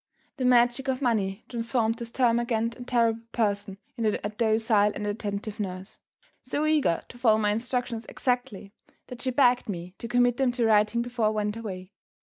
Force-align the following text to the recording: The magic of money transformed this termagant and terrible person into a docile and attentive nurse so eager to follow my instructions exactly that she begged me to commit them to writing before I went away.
The 0.37 0.45
magic 0.45 0.87
of 0.87 0.99
money 0.99 1.45
transformed 1.47 1.99
this 1.99 2.09
termagant 2.09 2.75
and 2.75 2.87
terrible 2.87 3.21
person 3.33 3.77
into 3.97 4.19
a 4.25 4.29
docile 4.31 4.91
and 4.95 5.05
attentive 5.05 5.59
nurse 5.59 5.99
so 6.41 6.65
eager 6.65 7.03
to 7.09 7.19
follow 7.19 7.37
my 7.37 7.51
instructions 7.51 8.07
exactly 8.09 8.73
that 9.09 9.21
she 9.21 9.29
begged 9.29 9.69
me 9.69 9.93
to 9.99 10.07
commit 10.07 10.37
them 10.37 10.51
to 10.53 10.65
writing 10.65 11.03
before 11.03 11.27
I 11.27 11.29
went 11.29 11.55
away. 11.55 11.91